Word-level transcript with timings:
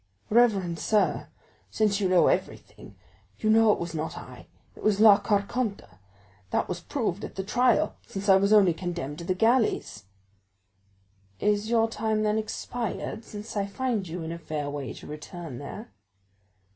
"Reverend 0.31 0.79
sir, 0.79 1.27
since 1.69 1.99
you 1.99 2.09
know 2.09 2.25
everything, 2.25 2.95
you 3.37 3.51
know 3.51 3.71
it 3.71 3.77
was 3.77 3.93
not 3.93 4.17
I—it 4.17 4.81
was 4.81 4.99
La 4.99 5.19
Carconte; 5.19 5.85
that 6.49 6.67
was 6.67 6.79
proved 6.79 7.23
at 7.23 7.35
the 7.35 7.43
trial, 7.43 7.93
since 8.07 8.27
I 8.27 8.37
was 8.37 8.51
only 8.51 8.73
condemned 8.73 9.19
to 9.19 9.23
the 9.25 9.35
galleys." 9.35 10.05
"Is 11.39 11.69
your 11.69 11.87
time, 11.87 12.23
then, 12.23 12.39
expired, 12.39 13.23
since 13.23 13.55
I 13.55 13.67
find 13.67 14.07
you 14.07 14.23
in 14.23 14.31
a 14.31 14.39
fair 14.39 14.71
way 14.71 14.91
to 14.93 15.05
return 15.05 15.59
there?" 15.59 15.91